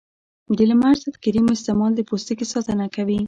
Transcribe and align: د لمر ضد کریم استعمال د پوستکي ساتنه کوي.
د 0.57 0.59
لمر 0.69 0.95
ضد 1.03 1.15
کریم 1.23 1.47
استعمال 1.55 1.91
د 1.95 2.01
پوستکي 2.09 2.45
ساتنه 2.53 2.85
کوي. 2.95 3.19